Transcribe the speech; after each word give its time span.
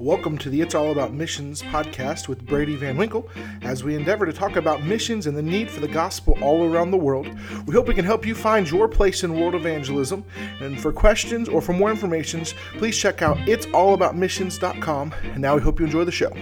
Welcome 0.00 0.38
to 0.38 0.48
the 0.48 0.62
It's 0.62 0.74
All 0.74 0.92
About 0.92 1.12
Missions 1.12 1.60
podcast 1.60 2.26
with 2.26 2.46
Brady 2.46 2.74
Van 2.74 2.96
Winkle 2.96 3.28
as 3.60 3.84
we 3.84 3.94
endeavor 3.94 4.24
to 4.24 4.32
talk 4.32 4.56
about 4.56 4.82
missions 4.82 5.26
and 5.26 5.36
the 5.36 5.42
need 5.42 5.70
for 5.70 5.80
the 5.80 5.88
gospel 5.88 6.38
all 6.40 6.64
around 6.64 6.90
the 6.90 6.96
world. 6.96 7.28
We 7.66 7.74
hope 7.74 7.86
we 7.86 7.92
can 7.92 8.06
help 8.06 8.24
you 8.24 8.34
find 8.34 8.68
your 8.70 8.88
place 8.88 9.24
in 9.24 9.38
world 9.38 9.54
evangelism. 9.54 10.24
And 10.60 10.80
for 10.80 10.90
questions 10.90 11.50
or 11.50 11.60
for 11.60 11.74
more 11.74 11.90
information, 11.90 12.46
please 12.78 12.96
check 12.96 13.20
out 13.20 13.36
it'sallaboutmissions.com. 13.40 15.14
And 15.22 15.38
now 15.38 15.56
we 15.56 15.60
hope 15.60 15.78
you 15.78 15.84
enjoy 15.84 16.04
the 16.04 16.12
show. 16.12 16.32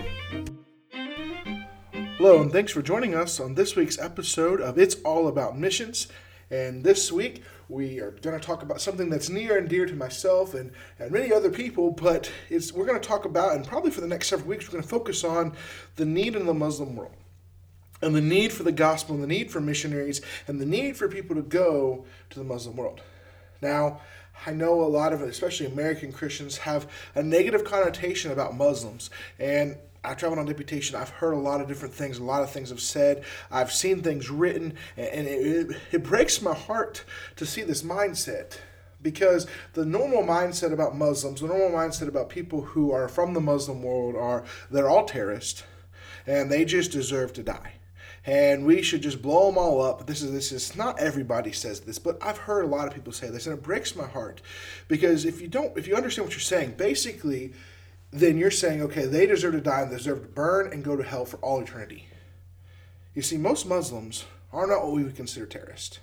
Hello, 2.17 2.41
and 2.41 2.53
thanks 2.53 2.71
for 2.71 2.81
joining 2.81 3.17
us 3.17 3.41
on 3.41 3.57
this 3.57 3.75
week's 3.75 3.99
episode 3.99 4.61
of 4.61 4.79
It's 4.79 4.95
All 5.03 5.27
About 5.27 5.59
Missions. 5.59 6.07
And 6.51 6.83
this 6.83 7.13
week, 7.13 7.43
we 7.69 8.01
are 8.01 8.13
going 8.13 8.39
to 8.39 8.45
talk 8.45 8.63
about 8.63 8.81
something 8.81 9.11
that's 9.11 9.29
near 9.29 9.59
and 9.59 9.69
dear 9.69 9.85
to 9.85 9.95
myself 9.95 10.55
and, 10.55 10.73
and 10.99 11.11
many 11.11 11.33
other 11.33 11.51
people, 11.51 11.91
but 11.91 12.31
it's, 12.49 12.73
we're 12.73 12.87
going 12.87 13.01
to 13.01 13.07
talk 13.07 13.27
about, 13.27 13.55
and 13.55 13.67
probably 13.67 13.91
for 13.91 14.01
the 14.01 14.07
next 14.07 14.29
several 14.29 14.49
weeks, 14.49 14.67
we're 14.67 14.73
going 14.73 14.83
to 14.83 14.89
focus 14.89 15.25
on 15.25 15.55
the 15.97 16.07
need 16.07 16.35
in 16.35 16.47
the 16.47 16.55
Muslim 16.55 16.97
world 16.97 17.13
and 18.01 18.15
the 18.15 18.21
need 18.21 18.53
for 18.53 18.63
the 18.63 18.73
gospel 18.73 19.15
and 19.15 19.23
the 19.23 19.29
need 19.29 19.51
for 19.51 19.61
missionaries 19.61 20.23
and 20.47 20.61
the 20.61 20.67
need 20.67 20.97
for 20.97 21.09
people 21.09 21.37
to 21.37 21.43
go 21.43 22.07
to 22.31 22.39
the 22.39 22.45
Muslim 22.45 22.77
world. 22.77 23.03
Now, 23.61 24.01
I 24.47 24.53
know 24.53 24.83
a 24.83 24.87
lot 24.87 25.13
of, 25.13 25.21
especially 25.21 25.67
American 25.67 26.13
Christians, 26.13 26.59
have 26.59 26.89
a 27.15 27.23
negative 27.23 27.65
connotation 27.65 28.31
about 28.31 28.57
Muslims. 28.57 29.11
And 29.39 29.77
I 30.09 30.15
traveled 30.15 30.39
on 30.39 30.47
deputation. 30.47 30.97
I've 30.97 31.11
heard 31.11 31.35
a 31.35 31.39
lot 31.39 31.61
of 31.61 31.69
different 31.69 31.95
things. 31.95 32.19
A 32.19 32.25
lot 32.25 32.43
of 32.43 32.51
things 32.51 32.71
have 32.71 32.81
said. 32.81 33.25
I've 33.51 33.71
seen 33.71 34.03
things 34.03 34.31
written, 34.31 34.75
and 34.97 35.27
it, 35.27 35.47
it, 35.47 35.77
it 35.93 36.03
breaks 36.03 36.41
my 36.41 36.55
heart 36.55 37.05
to 37.37 37.45
see 37.45 37.63
this 37.63 37.83
mindset 37.83 38.59
because 39.03 39.47
the 39.75 39.85
normal 39.85 40.23
mindset 40.23 40.73
about 40.73 40.97
Muslims, 40.97 41.41
the 41.41 41.47
normal 41.47 41.71
mindset 41.71 42.09
about 42.09 42.31
people 42.31 42.63
who 42.63 42.91
are 42.91 43.07
from 43.07 43.35
the 43.35 43.41
Muslim 43.41 43.83
world 43.83 44.17
are 44.17 44.45
they're 44.71 44.89
all 44.89 45.05
terrorists 45.05 45.63
and 46.27 46.51
they 46.51 46.65
just 46.65 46.91
deserve 46.91 47.33
to 47.35 47.43
die. 47.43 47.75
And 48.25 48.67
we 48.67 48.83
should 48.83 49.03
just 49.03 49.23
blow 49.23 49.47
them 49.47 49.59
all 49.59 49.81
up. 49.81 50.07
This 50.07 50.23
is 50.23 50.33
this 50.33 50.53
is 50.53 50.75
not 50.75 50.99
everybody 50.99 51.53
says 51.53 51.81
this, 51.81 51.99
but 51.99 52.19
I've 52.23 52.39
heard 52.39 52.65
a 52.65 52.69
lot 52.69 52.89
of 52.89 52.95
people 52.95 53.13
say 53.13 53.29
this, 53.31 53.47
and 53.47 53.57
it 53.57 53.63
breaks 53.63 53.95
my 53.95 54.07
heart 54.07 54.41
because 54.89 55.25
if 55.25 55.41
you 55.41 55.49
don't, 55.49 55.77
if 55.79 55.87
you 55.87 55.97
understand 55.97 56.27
what 56.27 56.35
you're 56.35 56.41
saying, 56.41 56.73
basically 56.73 57.53
then 58.11 58.39
you're 58.39 58.51
saying, 58.51 58.83
okay, 58.83 59.05
they 59.05 59.27
deserve 59.27 59.53
to 59.53 59.61
die 59.61 59.83
and 59.83 59.93
they 59.93 59.97
deserve 59.97 60.23
to 60.23 60.29
burn 60.29 60.73
and 60.73 60.85
go 60.85 60.97
to 60.97 61.03
hell 61.03 61.25
for 61.25 61.37
all 61.39 61.61
eternity. 61.61 62.09
You 63.15 63.23
see, 63.23 63.37
most 63.37 63.67
Muslims 63.67 64.25
are 64.53 64.67
not 64.67 64.85
what 64.85 64.93
we 64.93 65.05
would 65.05 65.17
consider 65.17 65.47
terrorists. 65.47 65.99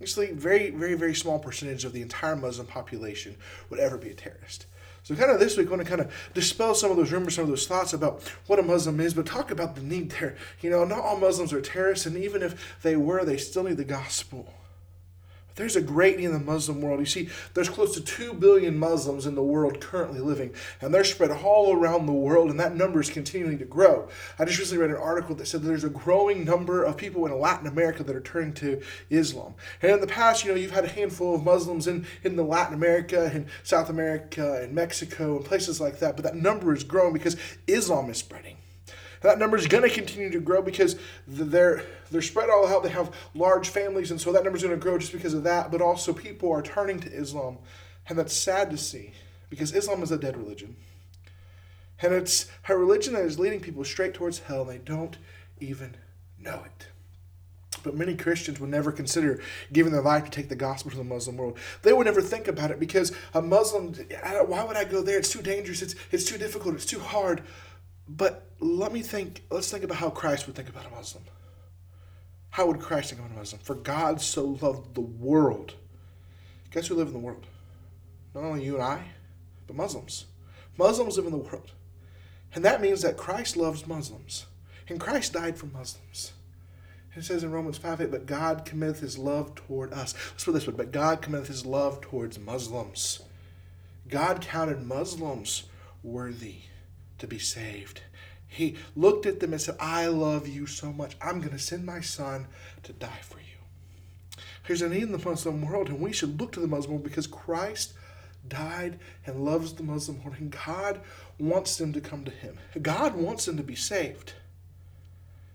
Actually, 0.00 0.32
very, 0.32 0.70
very, 0.70 0.94
very 0.94 1.14
small 1.14 1.38
percentage 1.38 1.84
of 1.84 1.92
the 1.92 2.02
entire 2.02 2.36
Muslim 2.36 2.66
population 2.66 3.36
would 3.70 3.80
ever 3.80 3.96
be 3.96 4.10
a 4.10 4.14
terrorist. 4.14 4.66
So, 5.02 5.14
kind 5.14 5.30
of 5.30 5.40
this 5.40 5.56
week, 5.56 5.68
I 5.68 5.70
want 5.70 5.82
to 5.82 5.88
kind 5.88 6.00
of 6.00 6.12
dispel 6.34 6.74
some 6.74 6.90
of 6.90 6.96
those 6.96 7.12
rumors, 7.12 7.36
some 7.36 7.44
of 7.44 7.50
those 7.50 7.66
thoughts 7.66 7.92
about 7.92 8.22
what 8.46 8.58
a 8.58 8.62
Muslim 8.62 9.00
is, 9.00 9.14
but 9.14 9.24
talk 9.24 9.50
about 9.50 9.76
the 9.76 9.82
need 9.82 10.10
there. 10.10 10.36
You 10.60 10.68
know, 10.68 10.84
not 10.84 10.98
all 10.98 11.16
Muslims 11.16 11.52
are 11.52 11.60
terrorists, 11.60 12.06
and 12.06 12.16
even 12.16 12.42
if 12.42 12.76
they 12.82 12.96
were, 12.96 13.24
they 13.24 13.36
still 13.36 13.62
need 13.62 13.76
the 13.76 13.84
gospel. 13.84 14.52
There's 15.56 15.74
a 15.74 15.80
great 15.80 16.18
need 16.18 16.26
in 16.26 16.32
the 16.32 16.38
Muslim 16.38 16.82
world. 16.82 17.00
You 17.00 17.06
see, 17.06 17.30
there's 17.54 17.70
close 17.70 17.94
to 17.94 18.02
2 18.02 18.34
billion 18.34 18.78
Muslims 18.78 19.24
in 19.24 19.34
the 19.34 19.42
world 19.42 19.80
currently 19.80 20.20
living, 20.20 20.54
and 20.82 20.92
they're 20.92 21.02
spread 21.02 21.30
all 21.30 21.74
around 21.74 22.04
the 22.04 22.12
world, 22.12 22.50
and 22.50 22.60
that 22.60 22.76
number 22.76 23.00
is 23.00 23.08
continuing 23.08 23.58
to 23.58 23.64
grow. 23.64 24.08
I 24.38 24.44
just 24.44 24.58
recently 24.58 24.82
read 24.82 24.94
an 24.94 25.02
article 25.02 25.34
that 25.36 25.46
said 25.46 25.62
that 25.62 25.68
there's 25.68 25.84
a 25.84 25.88
growing 25.88 26.44
number 26.44 26.84
of 26.84 26.98
people 26.98 27.24
in 27.24 27.40
Latin 27.40 27.66
America 27.66 28.04
that 28.04 28.14
are 28.14 28.20
turning 28.20 28.52
to 28.54 28.82
Islam. 29.08 29.54
And 29.80 29.92
in 29.92 30.00
the 30.00 30.06
past, 30.06 30.44
you 30.44 30.50
know, 30.50 30.58
you've 30.58 30.72
had 30.72 30.84
a 30.84 30.88
handful 30.88 31.34
of 31.34 31.42
Muslims 31.42 31.86
in, 31.86 32.06
in 32.22 32.36
the 32.36 32.44
Latin 32.44 32.74
America 32.74 33.30
and 33.32 33.46
South 33.62 33.88
America 33.88 34.60
and 34.62 34.74
Mexico 34.74 35.36
and 35.36 35.44
places 35.44 35.80
like 35.80 36.00
that, 36.00 36.16
but 36.16 36.24
that 36.24 36.36
number 36.36 36.74
is 36.74 36.84
growing 36.84 37.14
because 37.14 37.36
Islam 37.66 38.10
is 38.10 38.18
spreading 38.18 38.58
that 39.26 39.38
number 39.38 39.56
is 39.56 39.66
going 39.66 39.82
to 39.82 39.90
continue 39.90 40.30
to 40.30 40.40
grow 40.40 40.62
because 40.62 40.96
they're 41.26 41.82
they're 42.10 42.22
spread 42.22 42.48
all 42.50 42.66
out. 42.66 42.82
They 42.82 42.90
have 42.90 43.12
large 43.34 43.68
families, 43.68 44.10
and 44.10 44.20
so 44.20 44.32
that 44.32 44.44
number 44.44 44.56
is 44.56 44.62
going 44.62 44.74
to 44.74 44.80
grow 44.80 44.98
just 44.98 45.12
because 45.12 45.34
of 45.34 45.42
that. 45.44 45.70
But 45.70 45.82
also, 45.82 46.12
people 46.12 46.52
are 46.52 46.62
turning 46.62 47.00
to 47.00 47.12
Islam, 47.12 47.58
and 48.08 48.18
that's 48.18 48.34
sad 48.34 48.70
to 48.70 48.76
see 48.76 49.12
because 49.50 49.74
Islam 49.74 50.02
is 50.02 50.12
a 50.12 50.18
dead 50.18 50.36
religion, 50.36 50.76
and 52.00 52.12
it's 52.12 52.50
a 52.68 52.76
religion 52.76 53.14
that 53.14 53.24
is 53.24 53.38
leading 53.38 53.60
people 53.60 53.84
straight 53.84 54.14
towards 54.14 54.40
hell, 54.40 54.62
and 54.62 54.70
they 54.70 54.78
don't 54.78 55.18
even 55.60 55.96
know 56.38 56.62
it. 56.64 56.88
But 57.82 57.94
many 57.94 58.16
Christians 58.16 58.58
would 58.58 58.70
never 58.70 58.90
consider 58.90 59.40
giving 59.72 59.92
their 59.92 60.02
life 60.02 60.24
to 60.24 60.30
take 60.30 60.48
the 60.48 60.56
gospel 60.56 60.90
to 60.90 60.96
the 60.96 61.04
Muslim 61.04 61.36
world. 61.36 61.56
They 61.82 61.92
would 61.92 62.06
never 62.06 62.20
think 62.20 62.48
about 62.48 62.72
it 62.72 62.80
because 62.80 63.12
a 63.32 63.40
Muslim, 63.40 63.94
why 64.46 64.64
would 64.64 64.76
I 64.76 64.84
go 64.84 65.02
there? 65.02 65.18
It's 65.18 65.30
too 65.30 65.42
dangerous. 65.42 65.82
It's, 65.82 65.94
it's 66.10 66.24
too 66.24 66.36
difficult. 66.36 66.74
It's 66.74 66.84
too 66.84 66.98
hard. 66.98 67.42
But 68.08 68.46
let 68.60 68.92
me 68.92 69.02
think, 69.02 69.42
let's 69.50 69.70
think 69.70 69.84
about 69.84 69.98
how 69.98 70.10
Christ 70.10 70.46
would 70.46 70.56
think 70.56 70.68
about 70.68 70.86
a 70.86 70.90
Muslim. 70.90 71.24
How 72.50 72.66
would 72.66 72.80
Christ 72.80 73.10
think 73.10 73.20
about 73.20 73.34
a 73.34 73.38
Muslim? 73.38 73.60
For 73.62 73.74
God 73.74 74.20
so 74.20 74.58
loved 74.62 74.94
the 74.94 75.00
world. 75.00 75.74
Guess 76.70 76.86
who 76.86 76.94
live 76.94 77.08
in 77.08 77.12
the 77.12 77.18
world? 77.18 77.46
Not 78.34 78.44
only 78.44 78.64
you 78.64 78.74
and 78.74 78.82
I, 78.82 79.02
but 79.66 79.76
Muslims. 79.76 80.26
Muslims 80.78 81.16
live 81.16 81.26
in 81.26 81.32
the 81.32 81.38
world. 81.38 81.72
And 82.54 82.64
that 82.64 82.80
means 82.80 83.02
that 83.02 83.16
Christ 83.16 83.56
loves 83.56 83.86
Muslims. 83.86 84.46
And 84.88 85.00
Christ 85.00 85.32
died 85.32 85.58
for 85.58 85.66
Muslims. 85.66 86.32
It 87.16 87.24
says 87.24 87.42
in 87.42 87.50
Romans 87.50 87.78
5 87.78 88.02
8, 88.02 88.10
but 88.10 88.26
God 88.26 88.66
committeth 88.66 89.00
his 89.00 89.16
love 89.16 89.54
toward 89.54 89.92
us. 89.92 90.14
Let's 90.32 90.44
put 90.44 90.52
this 90.52 90.66
way, 90.66 90.74
but 90.76 90.92
God 90.92 91.22
committeth 91.22 91.48
his 91.48 91.64
love 91.64 92.02
towards 92.02 92.38
Muslims. 92.38 93.22
God 94.08 94.42
counted 94.42 94.86
Muslims 94.86 95.64
worthy 96.02 96.56
to 97.18 97.26
be 97.26 97.38
saved. 97.38 98.02
He 98.48 98.76
looked 98.94 99.26
at 99.26 99.40
them 99.40 99.52
and 99.52 99.60
said, 99.60 99.76
I 99.80 100.06
love 100.06 100.48
you 100.48 100.66
so 100.66 100.92
much. 100.92 101.16
I'm 101.20 101.40
going 101.40 101.52
to 101.52 101.58
send 101.58 101.84
my 101.84 102.00
son 102.00 102.46
to 102.84 102.92
die 102.92 103.20
for 103.22 103.38
you. 103.38 103.44
There's 104.66 104.82
a 104.82 104.88
need 104.88 105.02
in 105.02 105.12
the 105.12 105.18
Muslim 105.18 105.62
world, 105.62 105.88
and 105.88 106.00
we 106.00 106.12
should 106.12 106.40
look 106.40 106.52
to 106.52 106.60
the 106.60 106.66
Muslim 106.66 106.94
world 106.94 107.04
because 107.04 107.26
Christ 107.26 107.92
died 108.48 108.98
and 109.24 109.44
loves 109.44 109.74
the 109.74 109.82
Muslim 109.82 110.22
world, 110.22 110.36
and 110.38 110.56
God 110.66 111.00
wants 111.38 111.76
them 111.76 111.92
to 111.92 112.00
come 112.00 112.24
to 112.24 112.30
Him. 112.30 112.58
God 112.80 113.14
wants 113.14 113.44
them 113.44 113.56
to 113.56 113.62
be 113.62 113.74
saved. 113.74 114.34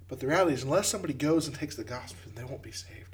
But 0.08 0.20
the 0.20 0.28
reality 0.28 0.54
is, 0.54 0.64
unless 0.64 0.90
somebody 0.90 1.14
goes 1.14 1.48
and 1.48 1.56
takes 1.56 1.76
the 1.76 1.84
gospel, 1.84 2.32
they 2.36 2.44
won't 2.44 2.62
be 2.62 2.72
saved. 2.72 3.11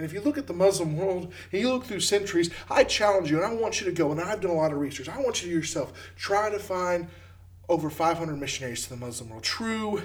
And 0.00 0.06
if 0.06 0.14
you 0.14 0.22
look 0.22 0.38
at 0.38 0.46
the 0.46 0.54
Muslim 0.54 0.96
world 0.96 1.30
and 1.52 1.60
you 1.60 1.70
look 1.70 1.84
through 1.84 2.00
centuries, 2.00 2.48
I 2.70 2.84
challenge 2.84 3.30
you 3.30 3.36
and 3.36 3.44
I 3.44 3.52
want 3.52 3.82
you 3.82 3.86
to 3.86 3.92
go, 3.92 4.10
and 4.10 4.18
I've 4.18 4.40
done 4.40 4.50
a 4.50 4.54
lot 4.54 4.72
of 4.72 4.78
research. 4.78 5.10
I 5.10 5.20
want 5.20 5.42
you 5.42 5.50
to 5.50 5.54
yourself 5.54 5.92
try 6.16 6.48
to 6.48 6.58
find 6.58 7.08
over 7.68 7.90
500 7.90 8.34
missionaries 8.40 8.84
to 8.84 8.88
the 8.88 8.96
Muslim 8.96 9.28
world. 9.28 9.42
True 9.42 10.00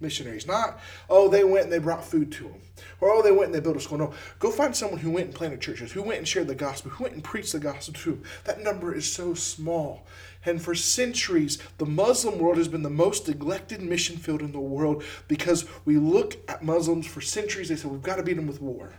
missionaries. 0.00 0.48
Not, 0.48 0.80
oh, 1.08 1.28
they 1.28 1.44
went 1.44 1.64
and 1.64 1.72
they 1.72 1.78
brought 1.78 2.04
food 2.04 2.32
to 2.32 2.42
them. 2.42 2.60
Or, 3.00 3.10
oh, 3.10 3.22
they 3.22 3.30
went 3.30 3.46
and 3.46 3.54
they 3.54 3.60
built 3.60 3.76
a 3.76 3.80
school. 3.80 3.98
No, 3.98 4.12
go 4.40 4.50
find 4.50 4.74
someone 4.74 4.98
who 4.98 5.12
went 5.12 5.26
and 5.26 5.34
planted 5.34 5.60
churches, 5.60 5.92
who 5.92 6.02
went 6.02 6.18
and 6.18 6.26
shared 6.26 6.48
the 6.48 6.56
gospel, 6.56 6.90
who 6.90 7.04
went 7.04 7.14
and 7.14 7.22
preached 7.22 7.52
the 7.52 7.60
gospel 7.60 7.94
to 7.94 8.10
them. 8.10 8.24
That 8.46 8.64
number 8.64 8.92
is 8.92 9.12
so 9.12 9.34
small. 9.34 10.06
And 10.44 10.60
for 10.60 10.74
centuries, 10.74 11.58
the 11.78 11.86
Muslim 11.86 12.40
world 12.40 12.56
has 12.56 12.66
been 12.66 12.82
the 12.82 12.90
most 12.90 13.28
neglected 13.28 13.80
mission 13.80 14.16
field 14.16 14.42
in 14.42 14.50
the 14.50 14.58
world 14.58 15.04
because 15.28 15.66
we 15.84 15.98
look 15.98 16.36
at 16.48 16.64
Muslims 16.64 17.06
for 17.06 17.20
centuries, 17.20 17.68
they 17.68 17.76
said, 17.76 17.92
we've 17.92 18.02
got 18.02 18.16
to 18.16 18.24
beat 18.24 18.34
them 18.34 18.48
with 18.48 18.60
war. 18.60 18.92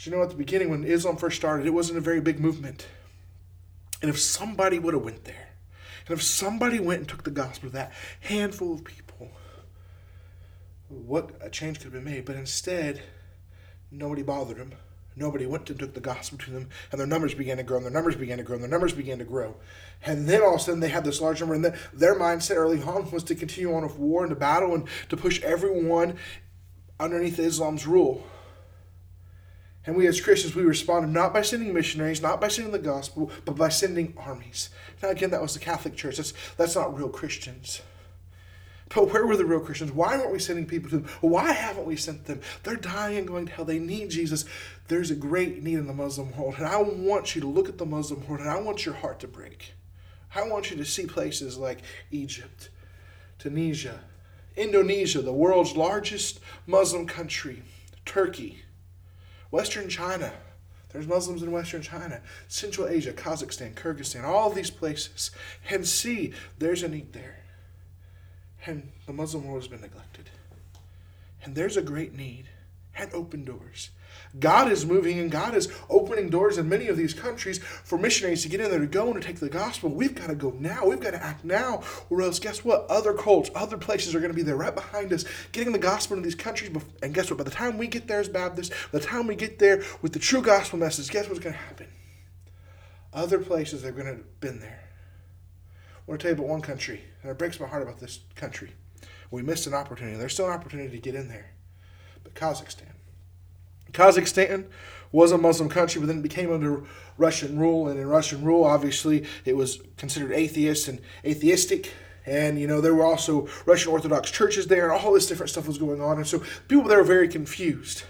You 0.00 0.12
know, 0.12 0.22
at 0.22 0.30
the 0.30 0.36
beginning, 0.36 0.70
when 0.70 0.84
Islam 0.84 1.16
first 1.16 1.36
started, 1.36 1.66
it 1.66 1.74
wasn't 1.74 1.98
a 1.98 2.02
very 2.02 2.20
big 2.20 2.38
movement. 2.38 2.86
And 4.00 4.08
if 4.08 4.18
somebody 4.18 4.78
would 4.78 4.94
have 4.94 5.04
went 5.04 5.24
there, 5.24 5.48
and 6.06 6.16
if 6.16 6.22
somebody 6.22 6.78
went 6.78 7.00
and 7.00 7.08
took 7.08 7.24
the 7.24 7.30
gospel 7.30 7.68
to 7.68 7.74
that 7.74 7.92
handful 8.20 8.72
of 8.72 8.84
people, 8.84 9.30
what 10.88 11.32
a 11.40 11.50
change 11.50 11.78
could 11.78 11.92
have 11.92 11.92
been 11.92 12.04
made. 12.04 12.24
But 12.24 12.36
instead, 12.36 13.02
nobody 13.90 14.22
bothered 14.22 14.58
them. 14.58 14.72
Nobody 15.16 15.46
went 15.46 15.68
and 15.68 15.80
took 15.80 15.94
the 15.94 16.00
gospel 16.00 16.38
to 16.38 16.50
them, 16.52 16.68
and 16.92 17.00
their 17.00 17.06
numbers 17.06 17.34
began 17.34 17.56
to 17.56 17.64
grow, 17.64 17.78
and 17.78 17.84
their 17.84 17.92
numbers 17.92 18.14
began 18.14 18.38
to 18.38 18.44
grow, 18.44 18.54
and 18.54 18.62
their 18.62 18.70
numbers 18.70 18.92
began 18.92 19.18
to 19.18 19.24
grow. 19.24 19.56
And 20.06 20.28
then 20.28 20.42
all 20.42 20.54
of 20.54 20.60
a 20.60 20.62
sudden, 20.62 20.78
they 20.78 20.90
had 20.90 21.04
this 21.04 21.20
large 21.20 21.40
number, 21.40 21.56
and 21.56 21.64
their 21.92 22.14
mindset 22.14 22.54
early 22.54 22.80
on 22.80 23.10
was 23.10 23.24
to 23.24 23.34
continue 23.34 23.74
on 23.74 23.82
with 23.82 23.98
war 23.98 24.22
and 24.22 24.30
to 24.30 24.36
battle 24.36 24.76
and 24.76 24.86
to 25.08 25.16
push 25.16 25.42
everyone 25.42 26.16
underneath 27.00 27.40
Islam's 27.40 27.84
rule. 27.84 28.24
And 29.88 29.96
we 29.96 30.06
as 30.06 30.20
Christians, 30.20 30.54
we 30.54 30.64
responded 30.64 31.08
not 31.08 31.32
by 31.32 31.40
sending 31.40 31.72
missionaries, 31.72 32.20
not 32.20 32.42
by 32.42 32.48
sending 32.48 32.72
the 32.72 32.78
gospel, 32.78 33.30
but 33.46 33.56
by 33.56 33.70
sending 33.70 34.12
armies. 34.18 34.68
Now, 35.02 35.08
again, 35.08 35.30
that 35.30 35.40
was 35.40 35.54
the 35.54 35.60
Catholic 35.60 35.96
Church. 35.96 36.18
That's, 36.18 36.34
that's 36.58 36.76
not 36.76 36.94
real 36.94 37.08
Christians. 37.08 37.80
But 38.94 39.10
where 39.10 39.26
were 39.26 39.38
the 39.38 39.46
real 39.46 39.60
Christians? 39.60 39.90
Why 39.90 40.18
weren't 40.18 40.30
we 40.30 40.40
sending 40.40 40.66
people 40.66 40.90
to 40.90 40.98
them? 40.98 41.08
Why 41.22 41.52
haven't 41.52 41.86
we 41.86 41.96
sent 41.96 42.26
them? 42.26 42.42
They're 42.64 42.76
dying 42.76 43.16
and 43.16 43.26
going 43.26 43.46
to 43.46 43.52
hell. 43.52 43.64
They 43.64 43.78
need 43.78 44.10
Jesus. 44.10 44.44
There's 44.88 45.10
a 45.10 45.14
great 45.14 45.62
need 45.62 45.78
in 45.78 45.86
the 45.86 45.94
Muslim 45.94 46.36
world. 46.36 46.56
And 46.58 46.66
I 46.66 46.76
want 46.82 47.34
you 47.34 47.40
to 47.40 47.48
look 47.48 47.70
at 47.70 47.78
the 47.78 47.86
Muslim 47.86 48.28
world 48.28 48.42
and 48.42 48.50
I 48.50 48.60
want 48.60 48.84
your 48.84 48.94
heart 48.94 49.20
to 49.20 49.26
break. 49.26 49.72
I 50.34 50.46
want 50.46 50.70
you 50.70 50.76
to 50.76 50.84
see 50.84 51.06
places 51.06 51.56
like 51.56 51.78
Egypt, 52.10 52.68
Tunisia, 53.38 54.00
Indonesia, 54.54 55.22
the 55.22 55.32
world's 55.32 55.78
largest 55.78 56.40
Muslim 56.66 57.06
country, 57.06 57.62
Turkey, 58.04 58.64
Western 59.50 59.88
China, 59.88 60.32
There's 60.90 61.06
Muslims 61.06 61.42
in 61.42 61.52
Western 61.52 61.82
China, 61.82 62.20
Central 62.48 62.88
Asia, 62.88 63.12
Kazakhstan, 63.12 63.74
Kyrgyzstan, 63.74 64.24
all 64.24 64.50
these 64.50 64.70
places, 64.70 65.30
and 65.68 65.86
see 65.86 66.32
there's 66.58 66.82
a 66.82 66.88
need 66.88 67.12
there. 67.12 67.40
And 68.64 68.90
the 69.06 69.12
Muslim 69.12 69.46
world 69.46 69.62
has 69.62 69.68
been 69.68 69.80
neglected. 69.80 70.30
And 71.44 71.54
there's 71.54 71.76
a 71.76 71.82
great 71.82 72.14
need 72.14 72.46
and 72.96 73.12
open 73.12 73.44
doors. 73.44 73.90
God 74.38 74.70
is 74.70 74.84
moving 74.84 75.18
and 75.18 75.30
God 75.30 75.54
is 75.54 75.72
opening 75.88 76.28
doors 76.30 76.58
in 76.58 76.68
many 76.68 76.88
of 76.88 76.96
these 76.96 77.14
countries 77.14 77.58
for 77.58 77.98
missionaries 77.98 78.42
to 78.42 78.48
get 78.48 78.60
in 78.60 78.70
there 78.70 78.78
to 78.78 78.86
go 78.86 79.10
and 79.10 79.20
to 79.20 79.26
take 79.26 79.40
the 79.40 79.48
gospel. 79.48 79.90
We've 79.90 80.14
got 80.14 80.28
to 80.28 80.34
go 80.34 80.50
now. 80.58 80.86
We've 80.86 81.00
got 81.00 81.12
to 81.12 81.22
act 81.22 81.44
now. 81.44 81.82
Or 82.10 82.22
else, 82.22 82.38
guess 82.38 82.64
what? 82.64 82.86
Other 82.88 83.14
cults, 83.14 83.50
other 83.54 83.78
places 83.78 84.14
are 84.14 84.20
going 84.20 84.32
to 84.32 84.36
be 84.36 84.42
there 84.42 84.56
right 84.56 84.74
behind 84.74 85.12
us, 85.12 85.24
getting 85.52 85.72
the 85.72 85.78
gospel 85.78 86.16
in 86.16 86.22
these 86.22 86.34
countries. 86.34 86.70
And 87.02 87.14
guess 87.14 87.30
what? 87.30 87.38
By 87.38 87.44
the 87.44 87.50
time 87.50 87.78
we 87.78 87.86
get 87.86 88.06
there 88.06 88.20
as 88.20 88.28
Baptists, 88.28 88.70
by 88.92 88.98
the 88.98 89.04
time 89.04 89.26
we 89.26 89.34
get 89.34 89.58
there 89.58 89.82
with 90.02 90.12
the 90.12 90.18
true 90.18 90.42
gospel 90.42 90.78
message, 90.78 91.10
guess 91.10 91.28
what's 91.28 91.40
going 91.40 91.54
to 91.54 91.60
happen? 91.60 91.88
Other 93.12 93.38
places 93.38 93.84
are 93.84 93.92
going 93.92 94.06
to 94.06 94.12
have 94.12 94.40
been 94.40 94.60
there. 94.60 94.84
I 95.96 96.10
want 96.10 96.20
to 96.20 96.24
tell 96.24 96.36
you 96.36 96.42
about 96.42 96.50
one 96.50 96.62
country, 96.62 97.02
and 97.22 97.30
it 97.30 97.38
breaks 97.38 97.58
my 97.58 97.66
heart 97.66 97.82
about 97.82 98.00
this 98.00 98.20
country. 98.34 98.72
We 99.30 99.42
missed 99.42 99.66
an 99.66 99.74
opportunity. 99.74 100.16
There's 100.16 100.32
still 100.32 100.46
an 100.46 100.52
opportunity 100.52 100.90
to 100.90 100.98
get 100.98 101.14
in 101.14 101.28
there. 101.28 101.50
But 102.24 102.34
Kazakhstan. 102.34 102.97
Kazakhstan 103.92 104.66
was 105.12 105.32
a 105.32 105.38
Muslim 105.38 105.68
country, 105.68 106.00
but 106.00 106.06
then 106.06 106.18
it 106.18 106.22
became 106.22 106.52
under 106.52 106.84
Russian 107.16 107.58
rule. 107.58 107.88
And 107.88 107.98
in 107.98 108.06
Russian 108.06 108.44
rule, 108.44 108.64
obviously, 108.64 109.24
it 109.44 109.56
was 109.56 109.80
considered 109.96 110.32
atheist 110.32 110.88
and 110.88 111.00
atheistic. 111.24 111.92
And, 112.26 112.58
you 112.58 112.66
know, 112.66 112.80
there 112.80 112.94
were 112.94 113.06
also 113.06 113.48
Russian 113.64 113.90
Orthodox 113.90 114.30
churches 114.30 114.66
there, 114.66 114.90
and 114.90 114.92
all 114.92 115.12
this 115.12 115.26
different 115.26 115.50
stuff 115.50 115.66
was 115.66 115.78
going 115.78 116.02
on. 116.02 116.18
And 116.18 116.26
so 116.26 116.42
people 116.68 116.88
there 116.88 116.98
were 116.98 117.04
very 117.04 117.28
confused. 117.28 118.02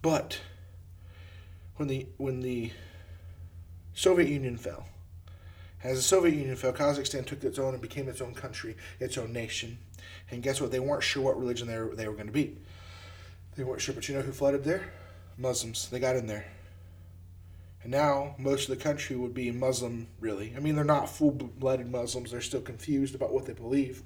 But 0.00 0.40
when 1.76 1.88
the, 1.88 2.06
when 2.16 2.40
the 2.40 2.70
Soviet 3.92 4.28
Union 4.28 4.56
fell, 4.56 4.86
as 5.84 5.96
the 5.96 6.02
Soviet 6.02 6.34
Union 6.34 6.56
fell, 6.56 6.72
Kazakhstan 6.72 7.26
took 7.26 7.44
its 7.44 7.58
own 7.58 7.74
and 7.74 7.82
became 7.82 8.08
its 8.08 8.20
own 8.20 8.34
country, 8.34 8.76
its 8.98 9.18
own 9.18 9.32
nation. 9.32 9.78
And 10.30 10.42
guess 10.42 10.60
what? 10.60 10.70
They 10.70 10.80
weren't 10.80 11.02
sure 11.02 11.22
what 11.22 11.38
religion 11.38 11.68
they 11.68 11.78
were, 11.78 11.94
they 11.94 12.08
were 12.08 12.14
going 12.14 12.26
to 12.26 12.32
be. 12.32 12.56
They 13.60 13.64
weren't 13.64 13.82
sure, 13.82 13.94
but 13.94 14.08
you 14.08 14.14
know 14.14 14.22
who 14.22 14.32
flooded 14.32 14.64
there? 14.64 14.90
Muslims. 15.36 15.90
They 15.90 16.00
got 16.00 16.16
in 16.16 16.26
there. 16.26 16.46
And 17.82 17.92
now 17.92 18.34
most 18.38 18.70
of 18.70 18.78
the 18.78 18.82
country 18.82 19.16
would 19.16 19.34
be 19.34 19.50
Muslim, 19.50 20.06
really. 20.18 20.54
I 20.56 20.60
mean, 20.60 20.76
they're 20.76 20.82
not 20.82 21.10
full 21.10 21.30
blooded 21.32 21.92
Muslims, 21.92 22.30
they're 22.30 22.40
still 22.40 22.62
confused 22.62 23.14
about 23.14 23.34
what 23.34 23.44
they 23.44 23.52
believe. 23.52 24.02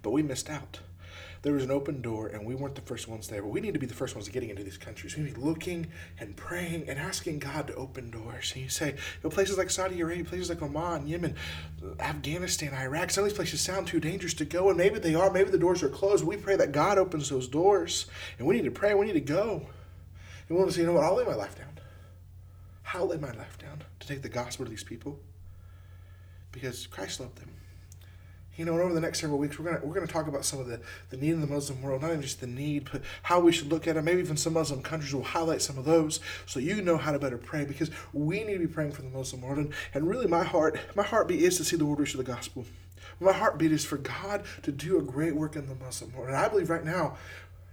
But 0.00 0.12
we 0.12 0.22
missed 0.22 0.48
out 0.48 0.80
there 1.44 1.52
was 1.52 1.62
an 1.62 1.70
open 1.70 2.00
door 2.00 2.28
and 2.28 2.46
we 2.46 2.54
weren't 2.54 2.74
the 2.74 2.80
first 2.80 3.06
ones 3.06 3.28
there. 3.28 3.42
But 3.42 3.50
we 3.50 3.60
need 3.60 3.74
to 3.74 3.78
be 3.78 3.84
the 3.84 3.92
first 3.92 4.14
ones 4.14 4.26
getting 4.30 4.48
into 4.48 4.64
these 4.64 4.78
countries. 4.78 5.14
We 5.14 5.24
need 5.24 5.34
to 5.34 5.40
be 5.40 5.44
looking 5.44 5.88
and 6.18 6.34
praying 6.34 6.88
and 6.88 6.98
asking 6.98 7.40
God 7.40 7.66
to 7.66 7.74
open 7.74 8.10
doors. 8.10 8.52
And 8.54 8.62
you 8.62 8.70
say, 8.70 8.92
you 8.92 8.96
know, 9.22 9.28
places 9.28 9.58
like 9.58 9.68
Saudi 9.68 10.00
Arabia, 10.00 10.24
places 10.24 10.48
like 10.48 10.62
Oman, 10.62 11.06
Yemen, 11.06 11.36
Afghanistan, 12.00 12.72
Iraq, 12.72 13.10
some 13.10 13.24
of 13.24 13.30
these 13.30 13.36
places 13.36 13.60
sound 13.60 13.86
too 13.86 14.00
dangerous 14.00 14.32
to 14.34 14.46
go, 14.46 14.70
and 14.70 14.78
maybe 14.78 14.98
they 14.98 15.14
are, 15.14 15.30
maybe 15.30 15.50
the 15.50 15.58
doors 15.58 15.82
are 15.82 15.90
closed. 15.90 16.24
We 16.24 16.38
pray 16.38 16.56
that 16.56 16.72
God 16.72 16.96
opens 16.96 17.28
those 17.28 17.46
doors. 17.46 18.06
And 18.38 18.46
we 18.46 18.56
need 18.56 18.64
to 18.64 18.70
pray, 18.70 18.94
we 18.94 19.04
need 19.04 19.12
to 19.12 19.20
go. 19.20 19.56
And 20.48 20.48
we 20.48 20.56
want 20.56 20.70
to 20.70 20.74
say, 20.74 20.80
you 20.80 20.86
know 20.86 20.94
what, 20.94 21.04
I'll 21.04 21.14
lay 21.14 21.26
my 21.26 21.34
life 21.34 21.58
down. 21.58 21.78
How 22.84 23.00
I'll 23.00 23.08
lay 23.08 23.18
my 23.18 23.32
life 23.32 23.58
down 23.58 23.84
to 24.00 24.08
take 24.08 24.22
the 24.22 24.30
gospel 24.30 24.64
to 24.64 24.70
these 24.70 24.84
people 24.84 25.18
because 26.52 26.86
Christ 26.86 27.20
loved 27.20 27.36
them 27.36 27.50
you 28.56 28.64
know, 28.64 28.72
and 28.74 28.82
over 28.82 28.94
the 28.94 29.00
next 29.00 29.20
several 29.20 29.38
weeks, 29.38 29.58
we're 29.58 29.64
gonna 29.64 29.84
we're 29.84 29.94
gonna 29.94 30.06
talk 30.06 30.28
about 30.28 30.44
some 30.44 30.60
of 30.60 30.66
the, 30.66 30.80
the 31.10 31.16
need 31.16 31.32
in 31.32 31.40
the 31.40 31.46
Muslim 31.46 31.82
world, 31.82 32.02
not 32.02 32.10
even 32.10 32.22
just 32.22 32.40
the 32.40 32.46
need, 32.46 32.88
but 32.90 33.02
how 33.24 33.40
we 33.40 33.52
should 33.52 33.70
look 33.70 33.88
at 33.88 33.96
it. 33.96 34.02
Maybe 34.02 34.20
even 34.20 34.36
some 34.36 34.52
Muslim 34.52 34.82
countries 34.82 35.14
will 35.14 35.24
highlight 35.24 35.60
some 35.60 35.78
of 35.78 35.84
those, 35.84 36.20
so 36.46 36.60
you 36.60 36.80
know 36.80 36.96
how 36.96 37.12
to 37.12 37.18
better 37.18 37.38
pray. 37.38 37.64
Because 37.64 37.90
we 38.12 38.44
need 38.44 38.54
to 38.54 38.58
be 38.60 38.66
praying 38.66 38.92
for 38.92 39.02
the 39.02 39.08
Muslim 39.08 39.42
world, 39.42 39.58
and, 39.58 39.72
and 39.92 40.08
really, 40.08 40.26
my 40.26 40.44
heart, 40.44 40.78
my 40.94 41.02
heartbeat 41.02 41.42
is 41.42 41.56
to 41.56 41.64
see 41.64 41.76
the 41.76 41.84
world 41.84 41.98
reach 41.98 42.12
the 42.12 42.22
gospel. 42.22 42.64
My 43.20 43.32
heartbeat 43.32 43.72
is 43.72 43.84
for 43.84 43.96
God 43.96 44.44
to 44.62 44.72
do 44.72 44.98
a 44.98 45.02
great 45.02 45.34
work 45.34 45.56
in 45.56 45.68
the 45.68 45.74
Muslim 45.74 46.12
world, 46.12 46.28
and 46.28 46.36
I 46.36 46.48
believe 46.48 46.70
right 46.70 46.84
now. 46.84 47.16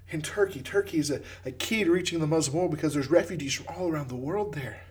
In 0.10 0.22
Turkey, 0.22 0.62
Turkey 0.62 0.98
is 0.98 1.10
a, 1.10 1.22
a 1.46 1.52
key 1.52 1.86
to 1.86 1.92
reaching 1.92 2.20
the 2.20 2.28
Muslim 2.28 2.58
world 2.58 2.72
because 2.72 2.94
there's 2.94 3.10
refugees 3.10 3.54
from 3.54 3.74
all 3.74 3.90
around 3.90 4.10
the 4.10 4.16
world 4.18 4.54
there. 4.54 4.82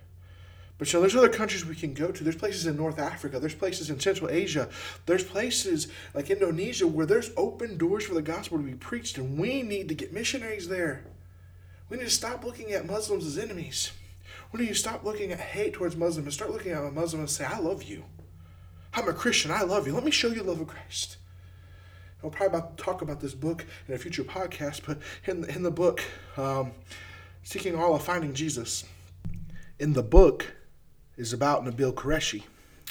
But 0.80 0.94
know, 0.94 1.00
there's 1.00 1.14
other 1.14 1.28
countries 1.28 1.66
we 1.66 1.74
can 1.74 1.92
go 1.92 2.10
to. 2.10 2.24
There's 2.24 2.36
places 2.36 2.66
in 2.66 2.74
North 2.74 2.98
Africa. 2.98 3.38
There's 3.38 3.54
places 3.54 3.90
in 3.90 4.00
Central 4.00 4.30
Asia. 4.30 4.70
There's 5.04 5.22
places 5.22 5.88
like 6.14 6.30
Indonesia 6.30 6.86
where 6.86 7.04
there's 7.04 7.32
open 7.36 7.76
doors 7.76 8.06
for 8.06 8.14
the 8.14 8.22
gospel 8.22 8.56
to 8.56 8.64
be 8.64 8.72
preached, 8.72 9.18
and 9.18 9.38
we 9.38 9.60
need 9.60 9.90
to 9.90 9.94
get 9.94 10.14
missionaries 10.14 10.68
there. 10.68 11.04
We 11.90 11.98
need 11.98 12.04
to 12.04 12.10
stop 12.10 12.44
looking 12.44 12.72
at 12.72 12.86
Muslims 12.86 13.26
as 13.26 13.36
enemies. 13.36 13.92
We 14.52 14.60
need 14.60 14.68
to 14.68 14.74
stop 14.74 15.04
looking 15.04 15.32
at 15.32 15.38
hate 15.38 15.74
towards 15.74 15.96
Muslims 15.96 16.24
and 16.24 16.32
start 16.32 16.50
looking 16.50 16.72
at 16.72 16.82
a 16.82 16.90
Muslim 16.90 17.20
and 17.20 17.30
say, 17.30 17.44
I 17.44 17.58
love 17.58 17.82
you. 17.82 18.04
I'm 18.94 19.06
a 19.06 19.12
Christian. 19.12 19.50
I 19.50 19.64
love 19.64 19.86
you. 19.86 19.92
Let 19.92 20.04
me 20.04 20.10
show 20.10 20.28
you 20.28 20.36
the 20.36 20.44
love 20.44 20.62
of 20.62 20.68
Christ. 20.68 21.18
We'll 22.22 22.32
probably 22.32 22.58
about 22.58 22.78
talk 22.78 23.02
about 23.02 23.20
this 23.20 23.34
book 23.34 23.66
in 23.86 23.92
a 23.92 23.98
future 23.98 24.24
podcast, 24.24 24.80
but 24.86 24.98
in, 25.26 25.44
in 25.44 25.62
the 25.62 25.70
book, 25.70 26.02
um, 26.38 26.72
Seeking 27.42 27.76
Allah, 27.76 27.98
Finding 27.98 28.32
Jesus, 28.32 28.84
in 29.78 29.92
the 29.92 30.02
book, 30.02 30.54
is 31.20 31.32
about 31.32 31.64
Nabil 31.64 31.92
Qureshi. 31.92 32.44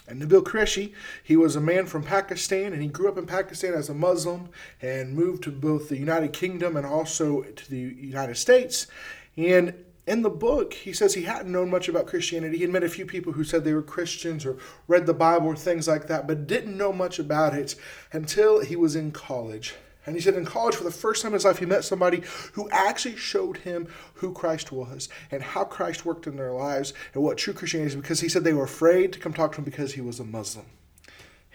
And 0.08 0.22
Nabil 0.22 0.44
Qureshi, 0.44 0.94
he 1.24 1.36
was 1.36 1.56
a 1.56 1.62
man 1.62 1.86
from 1.86 2.04
Pakistan, 2.04 2.74
and 2.74 2.81
he 2.81 2.88
grew 2.88 3.10
up 3.10 3.18
in 3.18 3.26
Pakistan 3.26 3.74
as 3.74 3.90
a 3.90 3.94
Muslim 3.94 4.50
and 4.81 5.14
moved 5.14 5.44
to 5.44 5.52
both 5.52 5.90
the 5.90 5.98
United 5.98 6.34
Kingdom 6.34 6.78
and 6.78 6.86
also 6.86 7.42
to 7.42 7.70
the 7.70 7.78
United 7.78 8.38
States. 8.38 8.88
And 9.36 9.74
in 10.08 10.22
the 10.24 10.30
book, 10.30 10.74
he 10.74 10.94
says 10.94 11.14
he 11.14 11.24
hadn't 11.24 11.52
known 11.52 11.70
much 11.70 11.88
about 11.88 12.08
Christianity. 12.08 12.58
He 12.58 12.64
had 12.64 12.72
met 12.72 12.84
a 12.84 12.90
few 12.90 13.06
people 13.06 13.34
who 13.34 13.44
said 13.44 13.64
they 13.64 13.74
were 13.74 13.84
Christians 13.84 14.46
or 14.46 14.58
read 14.88 15.06
the 15.06 15.14
Bible 15.14 15.48
or 15.48 15.56
things 15.56 15.88
like 15.88 16.08
that, 16.08 16.28
but 16.28 16.48
didn't 16.48 16.78
know 16.78 16.92
much 16.92 17.20
about 17.20 17.54
it 17.54 17.75
until 18.12 18.62
he 18.62 18.75
was 18.75 18.96
in 18.96 19.12
college. 19.12 19.75
And 20.10 20.16
he 20.16 20.24
said 20.24 20.34
in 20.34 20.44
college, 20.44 20.74
for 20.74 20.84
the 20.84 20.90
first 20.90 21.22
time 21.22 21.30
in 21.30 21.34
his 21.36 21.46
life, 21.46 21.60
he 21.60 21.68
met 21.68 21.84
somebody 21.84 22.24
who 22.54 22.68
actually 22.72 23.16
showed 23.16 23.58
him 23.58 23.88
who 24.16 24.34
Christ 24.34 24.72
was 24.72 25.08
and 25.30 25.44
how 25.44 25.66
Christ 25.66 26.04
worked 26.04 26.26
in 26.26 26.36
their 26.36 26.52
lives 26.52 26.96
and 27.14 27.22
what 27.22 27.38
true 27.38 27.54
Christianity 27.54 27.90
is 27.90 27.96
because 27.96 28.20
he 28.20 28.28
said 28.28 28.44
they 28.44 28.52
were 28.52 28.64
afraid 28.64 29.14
to 29.14 29.20
come 29.20 29.34
talk 29.34 29.52
to 29.52 29.60
him 29.60 29.66
because 29.66 29.94
he 29.94 30.02
was 30.02 30.20
a 30.20 30.24
Muslim. 30.24 30.66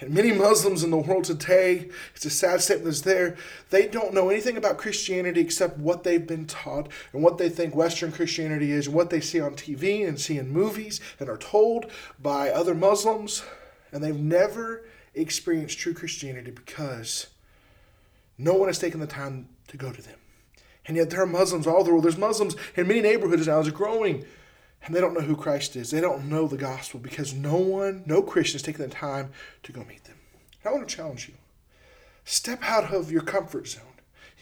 And 0.00 0.14
many 0.14 0.30
Muslims 0.30 0.84
in 0.84 0.92
the 0.92 0.98
world 0.98 1.24
today, 1.24 1.88
it's 2.14 2.24
a 2.26 2.30
sad 2.30 2.60
statement 2.60 2.84
that's 2.84 3.00
there, 3.00 3.36
they 3.70 3.88
don't 3.88 4.14
know 4.14 4.28
anything 4.28 4.56
about 4.56 4.78
Christianity 4.78 5.40
except 5.40 5.76
what 5.76 6.04
they've 6.04 6.24
been 6.24 6.46
taught 6.46 6.88
and 7.12 7.24
what 7.24 7.38
they 7.38 7.48
think 7.48 7.74
Western 7.74 8.12
Christianity 8.12 8.70
is 8.70 8.86
and 8.86 8.94
what 8.94 9.10
they 9.10 9.20
see 9.20 9.40
on 9.40 9.56
TV 9.56 10.06
and 10.06 10.20
see 10.20 10.38
in 10.38 10.48
movies 10.48 11.00
and 11.18 11.28
are 11.28 11.36
told 11.36 11.90
by 12.22 12.50
other 12.50 12.76
Muslims. 12.76 13.42
And 13.90 14.00
they've 14.00 14.14
never 14.14 14.84
experienced 15.12 15.80
true 15.80 15.94
Christianity 15.94 16.52
because 16.52 17.26
no 18.38 18.54
one 18.54 18.68
has 18.68 18.78
taken 18.78 19.00
the 19.00 19.06
time 19.06 19.48
to 19.68 19.76
go 19.76 19.92
to 19.92 20.02
them. 20.02 20.18
And 20.86 20.96
yet 20.96 21.10
there 21.10 21.22
are 21.22 21.26
Muslims 21.26 21.66
all 21.66 21.76
over 21.76 21.84
the 21.84 21.90
world. 21.92 22.04
There's 22.04 22.18
Muslims 22.18 22.56
in 22.76 22.86
many 22.86 23.00
neighborhoods 23.00 23.46
now. 23.46 23.60
It's 23.60 23.70
growing. 23.70 24.24
And 24.84 24.94
they 24.94 25.00
don't 25.00 25.14
know 25.14 25.20
who 25.20 25.36
Christ 25.36 25.76
is. 25.76 25.90
They 25.90 26.00
don't 26.00 26.28
know 26.28 26.46
the 26.46 26.58
gospel 26.58 27.00
because 27.00 27.32
no 27.32 27.56
one, 27.56 28.02
no 28.04 28.20
Christian 28.22 28.56
has 28.56 28.62
taken 28.62 28.82
the 28.82 28.94
time 28.94 29.32
to 29.62 29.72
go 29.72 29.82
meet 29.84 30.04
them. 30.04 30.16
I 30.64 30.72
want 30.72 30.86
to 30.86 30.94
challenge 30.94 31.28
you. 31.28 31.34
Step 32.24 32.62
out 32.62 32.92
of 32.92 33.10
your 33.10 33.22
comfort 33.22 33.68
zone. 33.68 33.82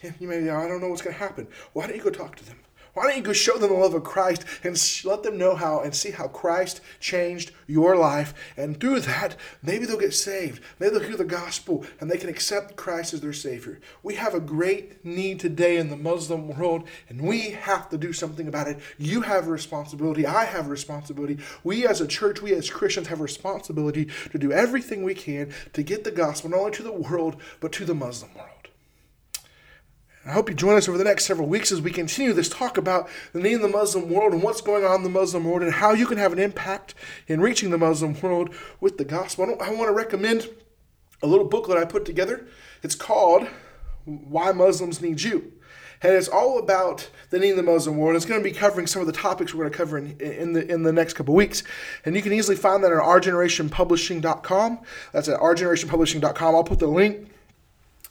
You 0.18 0.26
may 0.26 0.40
be, 0.40 0.50
I 0.50 0.66
don't 0.66 0.80
know 0.80 0.88
what's 0.88 1.00
going 1.02 1.14
to 1.14 1.20
happen. 1.20 1.46
Why 1.74 1.86
don't 1.86 1.94
you 1.94 2.02
go 2.02 2.10
talk 2.10 2.34
to 2.34 2.44
them? 2.44 2.58
Why 2.94 3.04
don't 3.04 3.16
you 3.16 3.22
go 3.22 3.32
show 3.32 3.56
them 3.56 3.70
the 3.70 3.76
love 3.76 3.94
of 3.94 4.04
Christ 4.04 4.44
and 4.62 4.76
let 5.04 5.22
them 5.22 5.38
know 5.38 5.54
how 5.54 5.80
and 5.80 5.94
see 5.94 6.10
how 6.10 6.28
Christ 6.28 6.82
changed 7.00 7.50
your 7.66 7.96
life? 7.96 8.34
And 8.54 8.78
through 8.78 9.00
that, 9.00 9.34
maybe 9.62 9.86
they'll 9.86 9.98
get 9.98 10.12
saved. 10.12 10.62
Maybe 10.78 10.90
they'll 10.90 11.08
hear 11.08 11.16
the 11.16 11.24
gospel 11.24 11.86
and 12.00 12.10
they 12.10 12.18
can 12.18 12.28
accept 12.28 12.76
Christ 12.76 13.14
as 13.14 13.22
their 13.22 13.32
Savior. 13.32 13.80
We 14.02 14.16
have 14.16 14.34
a 14.34 14.40
great 14.40 15.02
need 15.04 15.40
today 15.40 15.78
in 15.78 15.88
the 15.88 15.96
Muslim 15.96 16.48
world, 16.48 16.86
and 17.08 17.22
we 17.22 17.50
have 17.50 17.88
to 17.90 17.98
do 17.98 18.12
something 18.12 18.46
about 18.46 18.68
it. 18.68 18.78
You 18.98 19.22
have 19.22 19.48
a 19.48 19.50
responsibility. 19.50 20.26
I 20.26 20.44
have 20.44 20.66
a 20.66 20.70
responsibility. 20.70 21.38
We 21.64 21.86
as 21.86 22.02
a 22.02 22.06
church, 22.06 22.42
we 22.42 22.52
as 22.52 22.68
Christians 22.68 23.06
have 23.06 23.20
a 23.20 23.22
responsibility 23.22 24.08
to 24.32 24.38
do 24.38 24.52
everything 24.52 25.02
we 25.02 25.14
can 25.14 25.52
to 25.72 25.82
get 25.82 26.04
the 26.04 26.10
gospel 26.10 26.50
not 26.50 26.58
only 26.58 26.72
to 26.72 26.82
the 26.82 26.92
world, 26.92 27.36
but 27.60 27.72
to 27.72 27.86
the 27.86 27.94
Muslim 27.94 28.34
world. 28.34 28.61
I 30.24 30.30
hope 30.30 30.48
you 30.48 30.54
join 30.54 30.76
us 30.76 30.88
over 30.88 30.96
the 30.96 31.04
next 31.04 31.24
several 31.24 31.48
weeks 31.48 31.72
as 31.72 31.80
we 31.80 31.90
continue 31.90 32.32
this 32.32 32.48
talk 32.48 32.78
about 32.78 33.08
the 33.32 33.40
need 33.40 33.54
in 33.54 33.62
the 33.62 33.66
Muslim 33.66 34.08
world 34.08 34.32
and 34.32 34.40
what's 34.40 34.60
going 34.60 34.84
on 34.84 34.96
in 34.96 35.02
the 35.02 35.10
Muslim 35.10 35.44
world 35.44 35.62
and 35.62 35.72
how 35.72 35.92
you 35.92 36.06
can 36.06 36.16
have 36.16 36.32
an 36.32 36.38
impact 36.38 36.94
in 37.26 37.40
reaching 37.40 37.70
the 37.70 37.78
Muslim 37.78 38.18
world 38.20 38.54
with 38.80 38.98
the 38.98 39.04
gospel. 39.04 39.56
I, 39.60 39.70
want 39.70 39.88
to 39.88 39.92
recommend 39.92 40.48
a 41.24 41.26
little 41.26 41.48
booklet 41.48 41.76
I 41.76 41.86
put 41.86 42.04
together. 42.04 42.46
It's 42.84 42.94
called 42.94 43.48
Why 44.04 44.52
Muslims 44.52 45.02
Need 45.02 45.22
You. 45.22 45.54
And 46.04 46.14
it's 46.14 46.28
all 46.28 46.58
about 46.58 47.10
the 47.30 47.40
need 47.40 47.50
in 47.50 47.56
the 47.56 47.62
Muslim 47.64 47.96
world. 47.96 48.14
It's 48.14 48.24
going 48.24 48.40
to 48.40 48.48
be 48.48 48.54
covering 48.54 48.86
some 48.86 49.00
of 49.00 49.06
the 49.06 49.12
topics 49.12 49.52
we're 49.52 49.64
going 49.64 49.72
to 49.72 49.76
cover 49.76 49.98
in, 49.98 50.20
in 50.20 50.52
the 50.52 50.66
in 50.68 50.82
the 50.82 50.92
next 50.92 51.14
couple 51.14 51.34
weeks. 51.34 51.62
And 52.04 52.16
you 52.16 52.22
can 52.22 52.32
easily 52.32 52.56
find 52.56 52.82
that 52.82 52.92
at 52.92 52.98
ourgenerationpublishing.com. 52.98 54.80
That's 55.12 55.28
at 55.28 55.38
ourgenerationpublishing.com. 55.38 56.54
I'll 56.54 56.64
put 56.64 56.80
the 56.80 56.88
link 56.88 57.28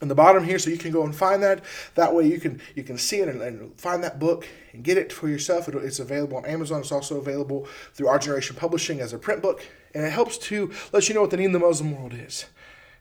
in 0.02 0.08
the 0.08 0.16
bottom 0.16 0.44
here 0.44 0.58
so 0.58 0.70
you 0.70 0.78
can 0.78 0.92
go 0.92 1.04
and 1.04 1.16
find 1.16 1.44
that. 1.44 1.64
That 1.96 2.14
way 2.14 2.28
you 2.28 2.40
can 2.40 2.60
you 2.76 2.84
can 2.84 2.98
see 2.98 3.20
it 3.20 3.30
and, 3.30 3.42
and 3.42 3.80
find 3.80 4.04
that 4.04 4.20
book 4.20 4.48
and 4.74 4.84
get 4.84 4.98
it 4.98 5.14
for 5.14 5.30
yourself. 5.30 5.68
It, 5.68 5.76
it's 5.76 6.00
available 6.00 6.38
on 6.38 6.46
amazon. 6.46 6.82
It's 6.82 6.92
also 6.92 7.18
available 7.18 7.68
through 7.94 8.08
our 8.08 8.20
generation 8.20 8.56
publishing 8.56 9.00
as 9.00 9.14
a 9.14 9.20
print 9.20 9.42
book 9.42 9.66
and 9.94 10.04
it 10.04 10.12
helps 10.12 10.38
to 10.40 10.72
let 10.92 11.08
you 11.08 11.16
know 11.16 11.22
what 11.22 11.30
the 11.30 11.38
need 11.38 11.46
in 11.46 11.52
the 11.52 11.60
muslim 11.60 11.96
world 11.96 12.14
is. 12.14 12.46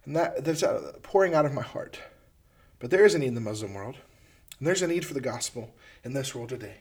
And 0.04 0.14
that 0.14 0.44
that's 0.44 0.62
pouring 1.02 1.34
out 1.34 1.46
of 1.46 1.54
my 1.54 1.62
heart. 1.62 2.00
But 2.78 2.90
there 2.90 3.04
is 3.04 3.14
a 3.14 3.18
need 3.18 3.28
in 3.28 3.34
the 3.34 3.40
muslim 3.40 3.74
world 3.74 3.96
and 4.58 4.66
there's 4.66 4.82
a 4.82 4.86
need 4.86 5.06
for 5.06 5.14
the 5.14 5.20
gospel 5.20 5.70
in 6.04 6.12
this 6.12 6.34
world 6.34 6.50
today. 6.50 6.76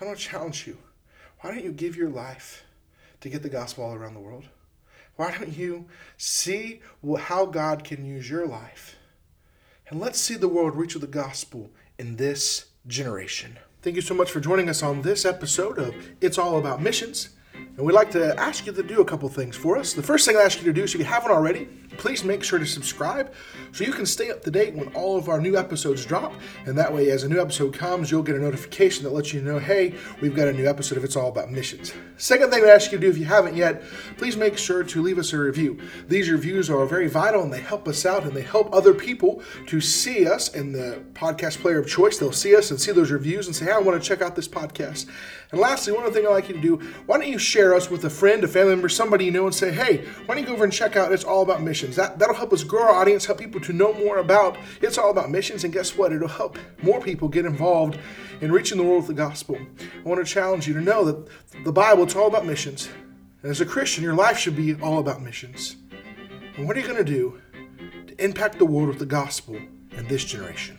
I 0.00 0.04
want 0.04 0.18
to 0.18 0.24
challenge 0.24 0.66
you. 0.66 0.78
Why 1.40 1.50
don't 1.50 1.64
you 1.64 1.72
give 1.72 1.96
your 1.96 2.08
life 2.08 2.64
to 3.20 3.28
get 3.28 3.42
the 3.42 3.48
gospel 3.48 3.84
all 3.84 3.94
around 3.94 4.14
the 4.14 4.20
world? 4.20 4.44
Why 5.16 5.36
don't 5.36 5.56
you 5.56 5.86
see 6.16 6.80
how 7.18 7.46
god 7.46 7.82
can 7.82 8.04
use 8.04 8.30
your 8.30 8.46
life 8.46 8.97
and 9.90 10.00
let's 10.00 10.20
see 10.20 10.34
the 10.34 10.48
world 10.48 10.76
reach 10.76 10.94
with 10.94 11.00
the 11.00 11.06
gospel 11.06 11.70
in 11.98 12.16
this 12.16 12.66
generation. 12.86 13.58
Thank 13.80 13.96
you 13.96 14.02
so 14.02 14.14
much 14.14 14.30
for 14.30 14.40
joining 14.40 14.68
us 14.68 14.82
on 14.82 15.02
this 15.02 15.24
episode 15.24 15.78
of 15.78 15.94
It's 16.20 16.36
All 16.36 16.58
About 16.58 16.82
Missions. 16.82 17.30
And 17.54 17.78
we'd 17.78 17.94
like 17.94 18.10
to 18.10 18.38
ask 18.38 18.66
you 18.66 18.72
to 18.72 18.82
do 18.82 19.00
a 19.00 19.04
couple 19.04 19.28
things 19.28 19.56
for 19.56 19.78
us. 19.78 19.94
The 19.94 20.02
first 20.02 20.26
thing 20.26 20.36
I 20.36 20.40
ask 20.40 20.58
you 20.58 20.64
to 20.64 20.72
do, 20.72 20.86
so 20.86 20.96
if 20.96 21.00
you 21.00 21.10
haven't 21.10 21.30
already, 21.30 21.68
please 21.98 22.24
make 22.24 22.42
sure 22.42 22.58
to 22.58 22.66
subscribe 22.66 23.32
so 23.72 23.84
you 23.84 23.92
can 23.92 24.06
stay 24.06 24.30
up 24.30 24.42
to 24.44 24.50
date 24.50 24.74
when 24.74 24.88
all 24.94 25.18
of 25.18 25.28
our 25.28 25.40
new 25.40 25.56
episodes 25.56 26.06
drop. 26.06 26.32
And 26.64 26.78
that 26.78 26.92
way, 26.92 27.10
as 27.10 27.24
a 27.24 27.28
new 27.28 27.40
episode 27.40 27.74
comes, 27.74 28.10
you'll 28.10 28.22
get 28.22 28.36
a 28.36 28.38
notification 28.38 29.04
that 29.04 29.12
lets 29.12 29.34
you 29.34 29.42
know, 29.42 29.58
hey, 29.58 29.94
we've 30.20 30.34
got 30.34 30.48
a 30.48 30.52
new 30.52 30.66
episode 30.66 30.96
of 30.96 31.04
It's 31.04 31.16
All 31.16 31.28
About 31.28 31.50
Missions. 31.50 31.92
Second 32.16 32.50
thing 32.50 32.64
I 32.64 32.68
ask 32.68 32.90
you 32.90 32.98
to 32.98 33.02
do, 33.02 33.10
if 33.10 33.18
you 33.18 33.24
haven't 33.24 33.56
yet, 33.56 33.82
please 34.16 34.36
make 34.36 34.56
sure 34.56 34.82
to 34.82 35.02
leave 35.02 35.18
us 35.18 35.32
a 35.32 35.38
review. 35.38 35.78
These 36.08 36.30
reviews 36.30 36.70
are 36.70 36.86
very 36.86 37.08
vital 37.08 37.42
and 37.42 37.52
they 37.52 37.60
help 37.60 37.86
us 37.88 38.06
out 38.06 38.24
and 38.24 38.32
they 38.32 38.42
help 38.42 38.72
other 38.72 38.94
people 38.94 39.42
to 39.66 39.80
see 39.80 40.26
us 40.26 40.54
in 40.54 40.72
the 40.72 41.02
podcast 41.12 41.58
player 41.58 41.78
of 41.78 41.88
choice. 41.88 42.18
They'll 42.18 42.32
see 42.32 42.56
us 42.56 42.70
and 42.70 42.80
see 42.80 42.92
those 42.92 43.10
reviews 43.10 43.46
and 43.46 43.54
say, 43.54 43.66
hey, 43.66 43.72
I 43.72 43.78
want 43.78 44.00
to 44.00 44.08
check 44.08 44.22
out 44.22 44.36
this 44.36 44.48
podcast. 44.48 45.06
And 45.50 45.60
lastly, 45.60 45.92
one 45.92 46.04
other 46.04 46.12
thing 46.12 46.26
I'd 46.26 46.30
like 46.30 46.48
you 46.48 46.54
to 46.54 46.60
do, 46.60 46.76
why 47.06 47.18
don't 47.18 47.28
you 47.28 47.38
share 47.38 47.74
us 47.74 47.90
with 47.90 48.04
a 48.04 48.10
friend, 48.10 48.44
a 48.44 48.48
family 48.48 48.74
member, 48.74 48.88
somebody 48.88 49.24
you 49.24 49.30
know, 49.30 49.46
and 49.46 49.54
say, 49.54 49.72
hey, 49.72 50.04
why 50.26 50.34
don't 50.34 50.44
you 50.44 50.46
go 50.46 50.54
over 50.54 50.64
and 50.64 50.72
check 50.72 50.96
out 50.96 51.12
It's 51.12 51.24
All 51.24 51.42
About 51.42 51.62
Missions? 51.88 51.96
That, 51.96 52.18
that'll 52.18 52.34
help 52.34 52.52
us 52.52 52.64
grow 52.64 52.82
our 52.82 52.90
audience, 52.90 53.24
help 53.24 53.38
people 53.38 53.60
to 53.62 53.72
know 53.72 53.92
more 53.94 54.18
about 54.18 54.56
It's 54.82 54.98
All 54.98 55.10
About 55.10 55.30
Missions. 55.30 55.64
And 55.64 55.72
guess 55.72 55.96
what? 55.96 56.12
It'll 56.12 56.28
help 56.28 56.58
more 56.82 57.00
people 57.00 57.28
get 57.28 57.46
involved 57.46 57.98
in 58.40 58.52
reaching 58.52 58.78
the 58.78 58.84
world 58.84 59.06
with 59.06 59.08
the 59.08 59.14
gospel. 59.14 59.56
I 59.56 60.08
want 60.08 60.24
to 60.24 60.30
challenge 60.30 60.68
you 60.68 60.74
to 60.74 60.80
know 60.80 61.04
that 61.04 61.28
the 61.64 61.72
Bible, 61.72 62.04
it's 62.04 62.14
all 62.14 62.26
about 62.26 62.46
missions. 62.46 62.88
And 63.42 63.50
as 63.50 63.60
a 63.60 63.66
Christian, 63.66 64.04
your 64.04 64.14
life 64.14 64.38
should 64.38 64.56
be 64.56 64.74
all 64.74 64.98
about 64.98 65.22
missions. 65.22 65.76
And 66.56 66.66
what 66.66 66.76
are 66.76 66.80
you 66.80 66.86
going 66.86 67.04
to 67.04 67.04
do 67.04 67.40
to 68.08 68.24
impact 68.24 68.58
the 68.58 68.66
world 68.66 68.88
with 68.88 68.98
the 68.98 69.06
gospel 69.06 69.56
in 69.56 70.08
this 70.08 70.24
generation? 70.24 70.78